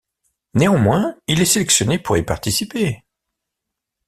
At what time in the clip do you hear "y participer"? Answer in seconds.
2.17-3.03